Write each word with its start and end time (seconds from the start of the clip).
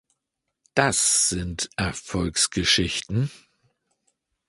Das 0.73 1.27
sind 1.29 1.69
Erfolgsgeschichten! 1.77 3.29